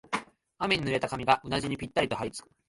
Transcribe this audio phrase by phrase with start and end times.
[0.57, 2.49] 雨に濡れた髪がうなじにぴったりとはりつく